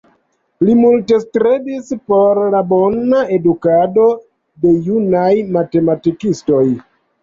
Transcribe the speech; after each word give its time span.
Li 0.69 0.77
multe 0.79 1.19
strebis 1.23 1.91
por 2.07 2.41
la 2.57 2.63
bona 2.73 3.23
edukado 3.39 4.09
de 4.67 4.77
junaj 4.91 5.33
matematikistoj. 5.57 6.69